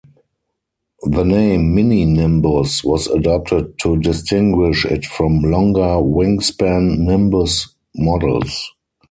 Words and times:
The 1.03 1.23
name 1.23 1.75
"Mini 1.75 2.05
Nimbus" 2.05 2.83
was 2.83 3.05
adopted 3.05 3.77
to 3.83 3.97
distinguish 3.97 4.83
it 4.83 5.05
from 5.05 5.41
longer-wingspan 5.41 6.97
Nimbus 6.97 7.67
models. 7.95 8.71